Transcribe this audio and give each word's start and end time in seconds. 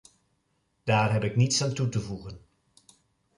Daar 0.83 1.13
heb 1.13 1.23
ik 1.23 1.35
niets 1.35 1.63
aan 1.63 1.73
toe 1.73 1.89
te 1.89 1.99
voegen. 1.99 2.39